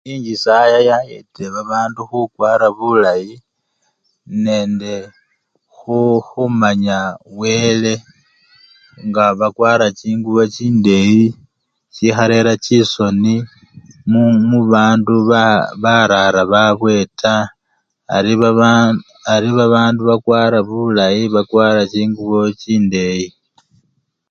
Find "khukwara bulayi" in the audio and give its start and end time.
2.09-3.33